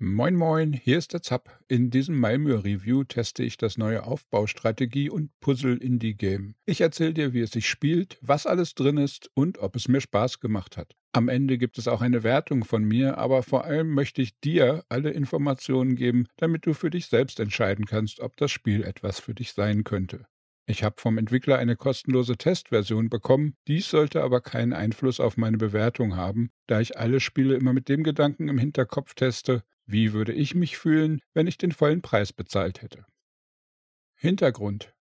[0.00, 1.58] Moin Moin, hier ist der Zapp.
[1.66, 6.54] In diesem Malmö-Review teste ich das neue Aufbaustrategie- und Puzzle-Indie-Game.
[6.66, 10.00] Ich erzähle dir, wie es sich spielt, was alles drin ist und ob es mir
[10.00, 10.94] Spaß gemacht hat.
[11.10, 14.84] Am Ende gibt es auch eine Wertung von mir, aber vor allem möchte ich dir
[14.88, 19.34] alle Informationen geben, damit du für dich selbst entscheiden kannst, ob das Spiel etwas für
[19.34, 20.26] dich sein könnte.
[20.66, 25.56] Ich habe vom Entwickler eine kostenlose Testversion bekommen, dies sollte aber keinen Einfluss auf meine
[25.56, 30.32] Bewertung haben, da ich alle Spiele immer mit dem Gedanken im Hinterkopf teste, wie würde
[30.32, 33.06] ich mich fühlen, wenn ich den vollen Preis bezahlt hätte?
[34.14, 34.94] Hintergrund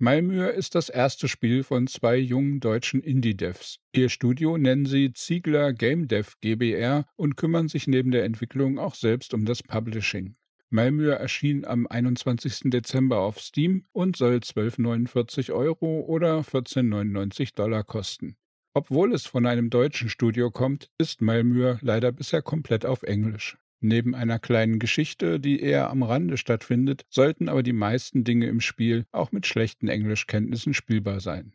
[0.00, 3.78] Malmö ist das erste Spiel von zwei jungen deutschen Indie-Devs.
[3.92, 8.94] Ihr Studio nennen sie Ziegler Game Dev GbR und kümmern sich neben der Entwicklung auch
[8.94, 10.36] selbst um das Publishing.
[10.70, 12.70] Malmö erschien am 21.
[12.70, 18.36] Dezember auf Steam und soll 12,49 Euro oder 14,99 Dollar kosten.
[18.74, 23.56] Obwohl es von einem deutschen Studio kommt, ist Malmö leider bisher komplett auf Englisch.
[23.80, 28.60] Neben einer kleinen Geschichte, die eher am Rande stattfindet, sollten aber die meisten Dinge im
[28.60, 31.54] Spiel auch mit schlechten Englischkenntnissen spielbar sein.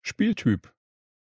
[0.00, 0.72] Spieltyp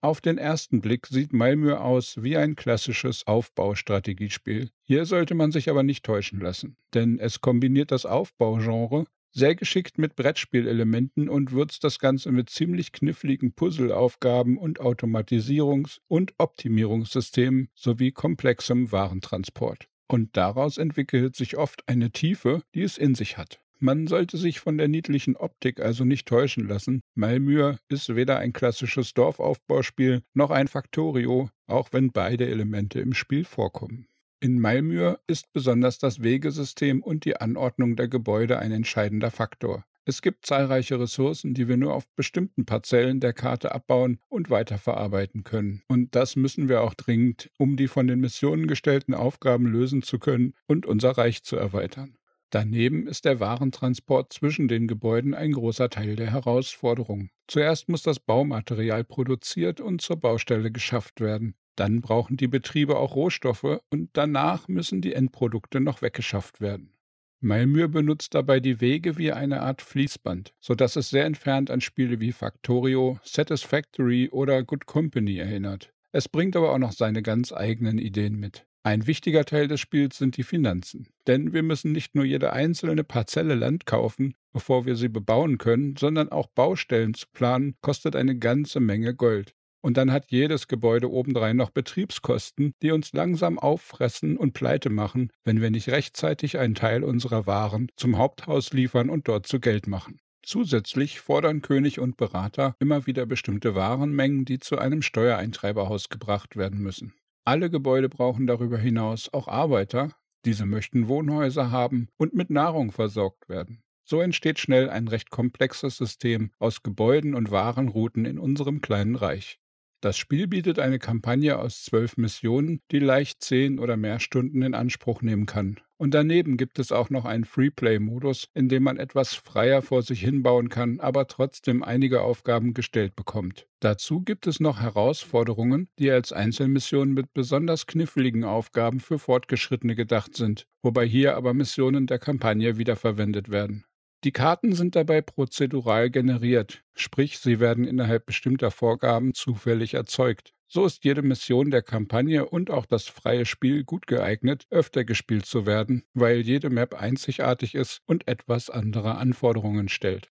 [0.00, 4.70] auf den ersten Blick sieht Malmö aus wie ein klassisches Aufbaustrategiespiel.
[4.84, 9.98] Hier sollte man sich aber nicht täuschen lassen, denn es kombiniert das Aufbaugenre sehr geschickt
[9.98, 18.12] mit Brettspielelementen und würzt das Ganze mit ziemlich kniffligen Puzzleaufgaben und Automatisierungs- und Optimierungssystemen sowie
[18.12, 23.60] komplexem Warentransport und daraus entwickelt sich oft eine Tiefe, die es in sich hat.
[23.80, 27.00] Man sollte sich von der niedlichen Optik also nicht täuschen lassen.
[27.14, 33.44] Malmö ist weder ein klassisches Dorfaufbauspiel noch ein Factorio, auch wenn beide Elemente im Spiel
[33.44, 34.08] vorkommen.
[34.40, 39.84] In Malmö ist besonders das Wegesystem und die Anordnung der Gebäude ein entscheidender Faktor.
[40.08, 45.44] Es gibt zahlreiche Ressourcen, die wir nur auf bestimmten Parzellen der Karte abbauen und weiterverarbeiten
[45.44, 45.82] können.
[45.86, 50.18] Und das müssen wir auch dringend, um die von den Missionen gestellten Aufgaben lösen zu
[50.18, 52.16] können und unser Reich zu erweitern.
[52.48, 57.28] Daneben ist der Warentransport zwischen den Gebäuden ein großer Teil der Herausforderung.
[57.46, 61.54] Zuerst muss das Baumaterial produziert und zur Baustelle geschafft werden.
[61.76, 66.94] Dann brauchen die Betriebe auch Rohstoffe und danach müssen die Endprodukte noch weggeschafft werden.
[67.40, 72.18] Malmö benutzt dabei die Wege wie eine Art Fließband, sodass es sehr entfernt an Spiele
[72.18, 75.92] wie Factorio, Satisfactory oder Good Company erinnert.
[76.10, 78.66] Es bringt aber auch noch seine ganz eigenen Ideen mit.
[78.82, 83.04] Ein wichtiger Teil des Spiels sind die Finanzen, denn wir müssen nicht nur jede einzelne
[83.04, 88.38] Parzelle Land kaufen, bevor wir sie bebauen können, sondern auch Baustellen zu planen kostet eine
[88.38, 89.54] ganze Menge Gold.
[89.80, 95.30] Und dann hat jedes Gebäude obendrein noch Betriebskosten, die uns langsam auffressen und pleite machen,
[95.44, 99.86] wenn wir nicht rechtzeitig einen Teil unserer Waren zum Haupthaus liefern und dort zu Geld
[99.86, 100.20] machen.
[100.42, 106.80] Zusätzlich fordern König und Berater immer wieder bestimmte Warenmengen, die zu einem Steuereintreiberhaus gebracht werden
[106.80, 107.12] müssen.
[107.44, 110.14] Alle Gebäude brauchen darüber hinaus auch Arbeiter,
[110.44, 113.82] diese möchten Wohnhäuser haben und mit Nahrung versorgt werden.
[114.04, 119.60] So entsteht schnell ein recht komplexes System aus Gebäuden und Warenrouten in unserem kleinen Reich.
[120.00, 124.74] Das Spiel bietet eine Kampagne aus zwölf Missionen, die leicht zehn oder mehr Stunden in
[124.74, 125.80] Anspruch nehmen kann.
[125.96, 130.20] Und daneben gibt es auch noch einen Freeplay-Modus, in dem man etwas freier vor sich
[130.20, 133.66] hinbauen kann, aber trotzdem einige Aufgaben gestellt bekommt.
[133.80, 140.36] Dazu gibt es noch Herausforderungen, die als Einzelmissionen mit besonders kniffligen Aufgaben für Fortgeschrittene gedacht
[140.36, 143.84] sind, wobei hier aber Missionen der Kampagne wiederverwendet werden.
[144.24, 150.52] Die Karten sind dabei prozedural generiert, sprich sie werden innerhalb bestimmter Vorgaben zufällig erzeugt.
[150.66, 155.46] So ist jede Mission der Kampagne und auch das freie Spiel gut geeignet, öfter gespielt
[155.46, 160.30] zu werden, weil jede Map einzigartig ist und etwas andere Anforderungen stellt.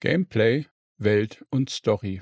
[0.00, 0.66] Gameplay,
[0.98, 2.20] Welt und Story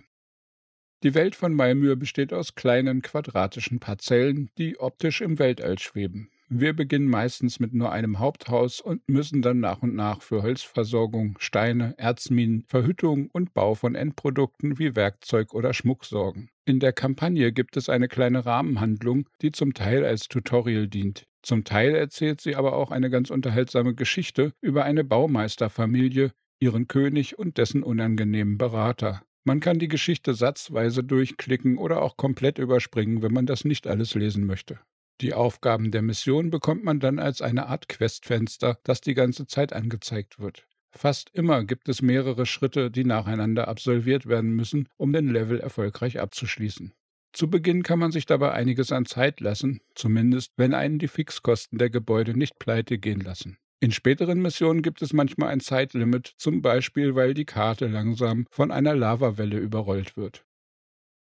[1.02, 6.30] die Welt von Malmö besteht aus kleinen quadratischen Parzellen, die optisch im Weltall schweben.
[6.54, 11.38] Wir beginnen meistens mit nur einem Haupthaus und müssen dann nach und nach für Holzversorgung,
[11.38, 16.50] Steine, Erzminen, Verhüttung und Bau von Endprodukten wie Werkzeug oder Schmuck sorgen.
[16.66, 21.24] In der Kampagne gibt es eine kleine Rahmenhandlung, die zum Teil als Tutorial dient.
[21.40, 27.38] Zum Teil erzählt sie aber auch eine ganz unterhaltsame Geschichte über eine Baumeisterfamilie, ihren König
[27.38, 29.22] und dessen unangenehmen Berater.
[29.44, 34.14] Man kann die Geschichte satzweise durchklicken oder auch komplett überspringen, wenn man das nicht alles
[34.14, 34.80] lesen möchte.
[35.20, 39.72] Die Aufgaben der Mission bekommt man dann als eine Art Questfenster, das die ganze Zeit
[39.72, 40.66] angezeigt wird.
[40.90, 46.20] Fast immer gibt es mehrere Schritte, die nacheinander absolviert werden müssen, um den Level erfolgreich
[46.20, 46.92] abzuschließen.
[47.32, 51.78] Zu Beginn kann man sich dabei einiges an Zeit lassen, zumindest wenn einen die Fixkosten
[51.78, 53.56] der Gebäude nicht pleite gehen lassen.
[53.80, 58.70] In späteren Missionen gibt es manchmal ein Zeitlimit, zum Beispiel weil die Karte langsam von
[58.70, 60.44] einer Lavawelle überrollt wird.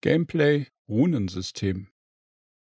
[0.03, 1.89] Gameplay Runensystem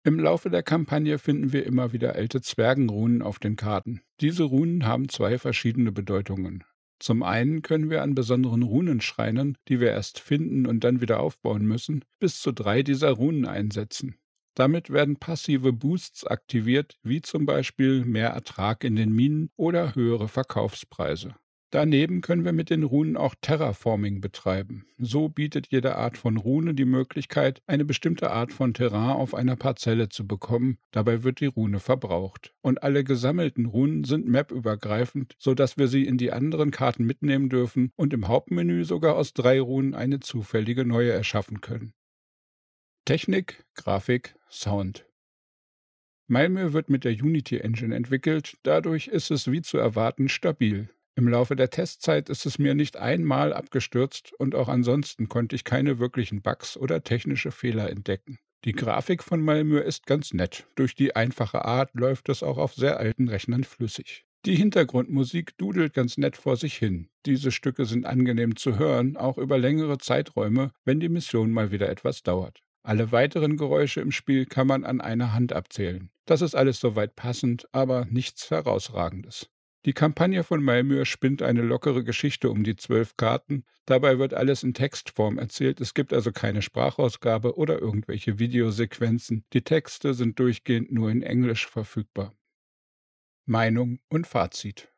[0.05, 4.01] Im Laufe der Kampagne finden wir immer wieder alte Zwergenrunen auf den Karten.
[4.21, 6.63] Diese Runen haben zwei verschiedene Bedeutungen.
[6.99, 11.65] Zum einen können wir an besonderen Runenschreinen, die wir erst finden und dann wieder aufbauen
[11.65, 14.15] müssen, bis zu drei dieser Runen einsetzen.
[14.55, 20.29] Damit werden passive Boosts aktiviert, wie zum Beispiel mehr Ertrag in den Minen oder höhere
[20.29, 21.35] Verkaufspreise.
[21.71, 24.87] Daneben können wir mit den Runen auch Terraforming betreiben.
[24.97, 29.55] So bietet jede Art von Rune die Möglichkeit, eine bestimmte Art von Terrain auf einer
[29.55, 30.79] Parzelle zu bekommen.
[30.89, 32.55] Dabei wird die Rune verbraucht.
[32.61, 37.91] Und alle gesammelten Runen sind mapübergreifend, sodass wir sie in die anderen Karten mitnehmen dürfen
[37.95, 41.93] und im Hauptmenü sogar aus drei Runen eine zufällige neue erschaffen können.
[43.05, 45.05] Technik, Grafik, Sound.
[46.27, 50.89] Malmö wird mit der Unity Engine entwickelt, dadurch ist es wie zu erwarten stabil.
[51.19, 55.65] Im Laufe der Testzeit ist es mir nicht einmal abgestürzt und auch ansonsten konnte ich
[55.65, 58.39] keine wirklichen Bugs oder technische Fehler entdecken.
[58.63, 60.65] Die Grafik von Malmö ist ganz nett.
[60.75, 64.23] Durch die einfache Art läuft es auch auf sehr alten Rechnern flüssig.
[64.45, 67.09] Die Hintergrundmusik dudelt ganz nett vor sich hin.
[67.25, 71.89] Diese Stücke sind angenehm zu hören, auch über längere Zeiträume, wenn die Mission mal wieder
[71.89, 72.63] etwas dauert.
[72.81, 76.11] Alle weiteren Geräusche im Spiel kann man an einer Hand abzählen.
[76.25, 79.49] Das ist alles soweit passend, aber nichts Herausragendes.
[79.85, 83.63] Die Kampagne von Malmö spinnt eine lockere Geschichte um die zwölf Karten.
[83.85, 85.79] Dabei wird alles in Textform erzählt.
[85.79, 89.45] Es gibt also keine Sprachausgabe oder irgendwelche Videosequenzen.
[89.53, 92.35] Die Texte sind durchgehend nur in Englisch verfügbar.
[93.45, 94.91] Meinung und Fazit.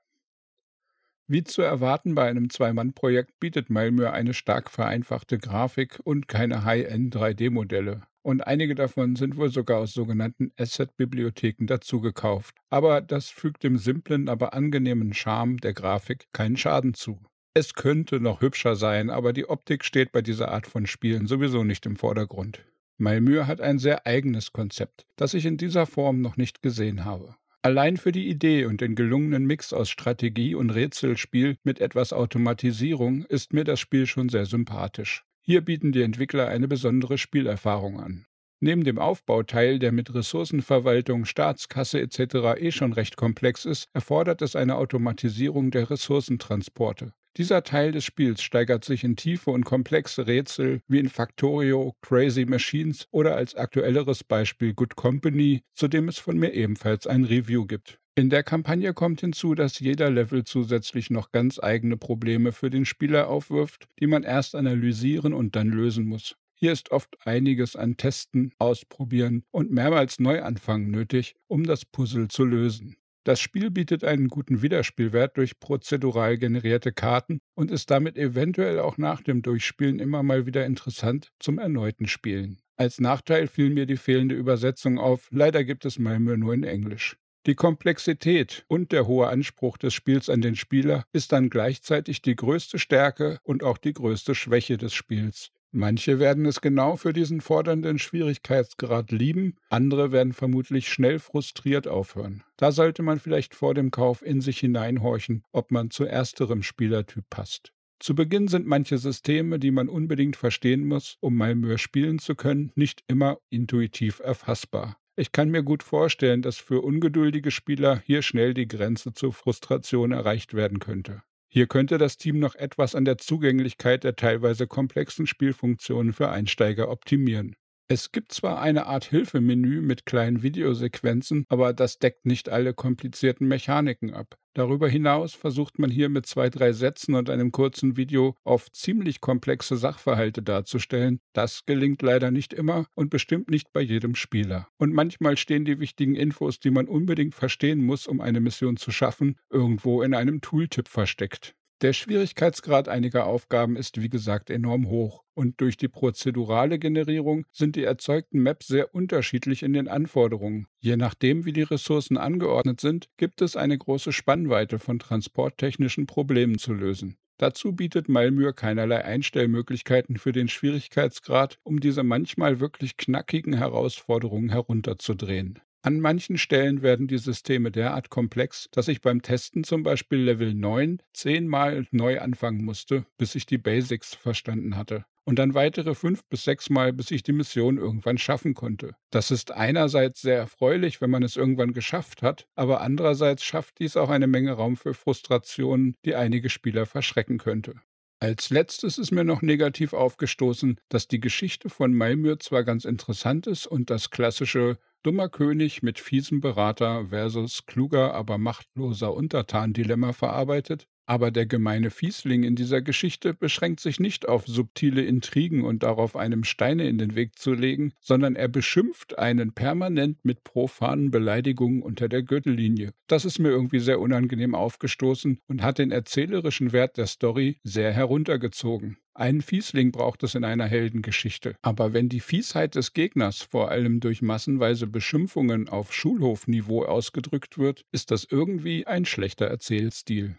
[1.28, 7.16] Wie zu erwarten bei einem Zwei-Mann-Projekt bietet Malmö eine stark vereinfachte Grafik und keine High-End
[7.16, 12.56] 3D-Modelle und einige davon sind wohl sogar aus sogenannten Asset-Bibliotheken dazugekauft.
[12.70, 17.20] Aber das fügt dem simplen, aber angenehmen Charme der Grafik keinen Schaden zu.
[17.54, 21.64] Es könnte noch hübscher sein, aber die Optik steht bei dieser Art von Spielen sowieso
[21.64, 22.64] nicht im Vordergrund.
[22.98, 27.36] Malmö hat ein sehr eigenes Konzept, das ich in dieser Form noch nicht gesehen habe.
[27.64, 33.24] Allein für die Idee und den gelungenen Mix aus Strategie und Rätselspiel mit etwas Automatisierung
[33.26, 35.26] ist mir das Spiel schon sehr sympathisch.
[35.42, 38.26] Hier bieten die Entwickler eine besondere Spielerfahrung an.
[38.60, 42.60] Neben dem Aufbauteil, der mit Ressourcenverwaltung, Staatskasse etc.
[42.60, 47.14] eh schon recht komplex ist, erfordert es eine Automatisierung der Ressourcentransporte.
[47.38, 52.46] Dieser Teil des Spiels steigert sich in tiefe und komplexe Rätsel wie in Factorio, Crazy
[52.46, 57.66] Machines oder als aktuelleres Beispiel Good Company, zu dem es von mir ebenfalls ein Review
[57.66, 58.01] gibt.
[58.22, 62.86] In der Kampagne kommt hinzu, dass jeder Level zusätzlich noch ganz eigene Probleme für den
[62.86, 66.36] Spieler aufwirft, die man erst analysieren und dann lösen muss.
[66.54, 72.46] Hier ist oft einiges an Testen, Ausprobieren und mehrmals Neuanfangen nötig, um das Puzzle zu
[72.46, 72.96] lösen.
[73.24, 79.00] Das Spiel bietet einen guten Wiederspielwert durch prozedural generierte Karten und ist damit eventuell auch
[79.00, 82.60] nach dem Durchspielen immer mal wieder interessant zum erneuten Spielen.
[82.78, 87.18] Als Nachteil fiel mir die fehlende Übersetzung auf, leider gibt es Malmö nur in Englisch.
[87.48, 92.36] Die Komplexität und der hohe Anspruch des Spiels an den Spieler ist dann gleichzeitig die
[92.36, 95.50] größte Stärke und auch die größte Schwäche des Spiels.
[95.72, 102.44] Manche werden es genau für diesen fordernden Schwierigkeitsgrad lieben, andere werden vermutlich schnell frustriert aufhören.
[102.58, 107.24] Da sollte man vielleicht vor dem Kauf in sich hineinhorchen, ob man zu ersterem Spielertyp
[107.32, 107.74] passt.
[108.00, 112.72] Zu Beginn sind manche Systeme, die man unbedingt verstehen muss, um Malmö spielen zu können,
[112.76, 115.01] nicht immer intuitiv erfassbar.
[115.18, 120.12] Ich kann mir gut vorstellen, dass für ungeduldige Spieler hier schnell die Grenze zur Frustration
[120.12, 121.22] erreicht werden könnte.
[121.50, 126.90] Hier könnte das Team noch etwas an der Zugänglichkeit der teilweise komplexen Spielfunktionen für Einsteiger
[126.90, 127.56] optimieren.
[127.90, 133.50] Es gibt zwar eine Art Hilfemenü mit kleinen Videosequenzen, aber das deckt nicht alle komplizierten
[133.50, 134.38] Mechaniken ab.
[134.54, 139.22] Darüber hinaus versucht man hier mit zwei, drei Sätzen und einem kurzen Video oft ziemlich
[139.22, 141.22] komplexe Sachverhalte darzustellen.
[141.32, 144.68] Das gelingt leider nicht immer und bestimmt nicht bei jedem Spieler.
[144.78, 148.92] Und manchmal stehen die wichtigen Infos, die man unbedingt verstehen muss, um eine Mission zu
[148.92, 151.56] schaffen, irgendwo in einem Tooltip versteckt.
[151.82, 157.76] Der Schwierigkeitsgrad einiger Aufgaben ist wie gesagt enorm hoch und durch die prozedurale Generierung sind
[157.76, 160.68] die erzeugten Maps sehr unterschiedlich in den Anforderungen.
[160.80, 166.60] Je nachdem, wie die Ressourcen angeordnet sind, gibt es eine große Spannweite von transporttechnischen Problemen
[166.60, 167.18] zu lösen.
[167.40, 175.60] Dazu bietet Malmür keinerlei Einstellmöglichkeiten für den Schwierigkeitsgrad, um diese manchmal wirklich knackigen Herausforderungen herunterzudrehen.
[175.84, 180.54] An manchen Stellen werden die Systeme derart komplex, dass ich beim Testen zum Beispiel Level
[180.54, 185.06] 9 zehnmal neu anfangen musste, bis ich die Basics verstanden hatte.
[185.24, 188.96] Und dann weitere fünf bis sechs Mal, bis ich die Mission irgendwann schaffen konnte.
[189.10, 193.98] Das ist einerseits sehr erfreulich, wenn man es irgendwann geschafft hat, aber andererseits schafft dies
[193.98, 197.82] auch eine Menge Raum für Frustrationen, die einige Spieler verschrecken könnte.
[198.20, 203.48] Als letztes ist mir noch negativ aufgestoßen, dass die Geschichte von Malmö zwar ganz interessant
[203.48, 210.88] ist und das klassische Dummer König mit fiesem Berater versus kluger, aber machtloser Untertan-Dilemma verarbeitet.
[211.12, 216.16] Aber der gemeine Fiesling in dieser Geschichte beschränkt sich nicht auf subtile Intrigen und darauf,
[216.16, 221.82] einem Steine in den Weg zu legen, sondern er beschimpft einen permanent mit profanen Beleidigungen
[221.82, 222.94] unter der Gürtellinie.
[223.08, 227.92] Das ist mir irgendwie sehr unangenehm aufgestoßen und hat den erzählerischen Wert der Story sehr
[227.92, 228.96] heruntergezogen.
[229.14, 231.56] Einen Fiesling braucht es in einer Heldengeschichte.
[231.62, 237.84] Aber wenn die Fiesheit des Gegners vor allem durch massenweise Beschimpfungen auf Schulhofniveau ausgedrückt wird,
[237.92, 240.38] ist das irgendwie ein schlechter Erzählstil.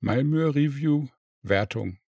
[0.00, 1.08] Malmö Review
[1.42, 1.98] Wertung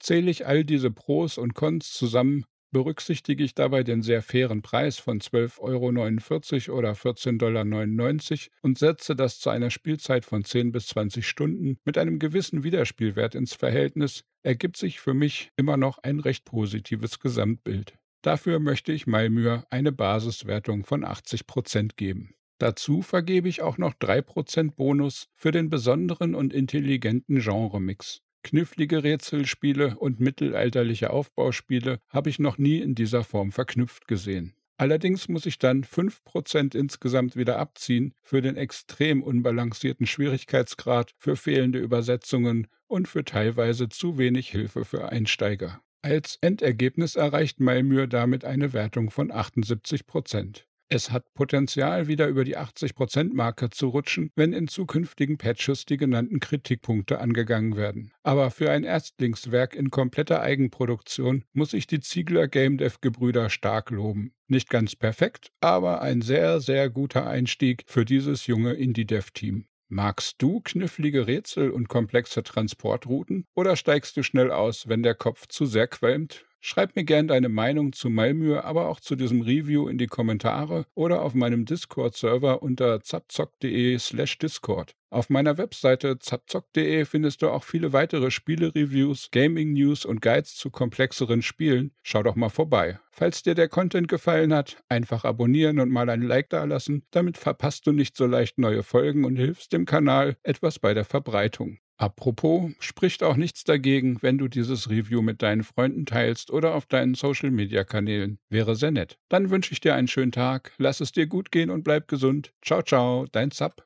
[0.00, 4.98] Zähle ich all diese Pros und Cons zusammen, berücksichtige ich dabei den sehr fairen Preis
[4.98, 10.86] von 12,49 Euro oder 14,99 Dollar und setze das zu einer Spielzeit von 10 bis
[10.88, 16.20] 20 Stunden mit einem gewissen Wiederspielwert ins Verhältnis, ergibt sich für mich immer noch ein
[16.20, 17.98] recht positives Gesamtbild.
[18.22, 22.34] Dafür möchte ich Malmür eine Basiswertung von 80 Prozent geben.
[22.58, 28.22] Dazu vergebe ich auch noch 3% Bonus für den besonderen und intelligenten Genremix.
[28.42, 34.54] Knifflige Rätselspiele und mittelalterliche Aufbauspiele habe ich noch nie in dieser Form verknüpft gesehen.
[34.76, 41.80] Allerdings muss ich dann 5% insgesamt wieder abziehen für den extrem unbalancierten Schwierigkeitsgrad, für fehlende
[41.80, 45.80] Übersetzungen und für teilweise zu wenig Hilfe für Einsteiger.
[46.00, 50.67] Als Endergebnis erreicht Malmür damit eine Wertung von 78%.
[50.90, 56.40] Es hat Potenzial, wieder über die 80%-Marke zu rutschen, wenn in zukünftigen Patches die genannten
[56.40, 58.10] Kritikpunkte angegangen werden.
[58.22, 63.90] Aber für ein Erstlingswerk in kompletter Eigenproduktion muss ich die Ziegler Game Dev Gebrüder stark
[63.90, 64.32] loben.
[64.46, 69.66] Nicht ganz perfekt, aber ein sehr, sehr guter Einstieg für dieses junge Indie-Dev-Team.
[69.90, 75.48] Magst du knifflige Rätsel und komplexe Transportrouten oder steigst du schnell aus, wenn der Kopf
[75.48, 76.47] zu sehr qualmt?
[76.60, 80.86] Schreib mir gern deine Meinung zu Malmö, aber auch zu diesem Review in die Kommentare
[80.94, 84.94] oder auf meinem Discord-Server unter zapzock.de slash Discord.
[85.10, 91.40] Auf meiner Webseite zapzock.de findest du auch viele weitere Spiele-Reviews, Gaming-News und Guides zu komplexeren
[91.40, 91.92] Spielen.
[92.02, 92.98] Schau doch mal vorbei.
[93.10, 97.04] Falls dir der Content gefallen hat, einfach abonnieren und mal ein Like dalassen.
[97.10, 101.04] Damit verpasst du nicht so leicht neue Folgen und hilfst dem Kanal etwas bei der
[101.04, 101.78] Verbreitung.
[101.98, 106.86] Apropos, spricht auch nichts dagegen, wenn du dieses Review mit deinen Freunden teilst oder auf
[106.86, 108.38] deinen Social-Media-Kanälen.
[108.48, 109.18] Wäre sehr nett.
[109.28, 112.52] Dann wünsche ich dir einen schönen Tag, lass es dir gut gehen und bleib gesund.
[112.62, 113.84] Ciao, ciao, dein Zapp.